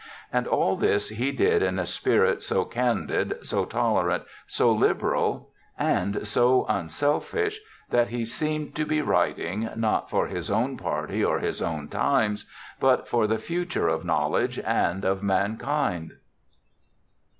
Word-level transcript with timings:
And 0.33 0.47
all 0.47 0.77
this 0.77 1.09
he 1.09 1.31
did 1.31 1.61
in 1.61 1.77
a 1.77 1.85
spirit 1.85 2.41
so 2.41 2.65
candid, 2.65 3.37
so 3.45 3.65
tolerant, 3.65 4.23
so 4.47 4.71
liberal, 4.71 5.51
and 5.77 6.25
so 6.25 6.65
unselfish, 6.67 7.59
that 7.91 8.07
he 8.07 8.25
seemed 8.25 8.73
to 8.77 8.85
be 8.87 9.03
writing, 9.03 9.69
not 9.75 10.09
for 10.09 10.25
his 10.25 10.49
own 10.49 10.75
party 10.75 11.23
or 11.23 11.37
his 11.37 11.61
own 11.61 11.87
times, 11.87 12.47
but 12.79 13.07
for 13.07 13.27
the 13.27 13.37
future 13.37 13.89
of 13.89 14.03
know 14.03 14.29
ledge 14.29 14.57
and 14.57 15.05
of 15.05 15.21
mankind.' 15.21 16.13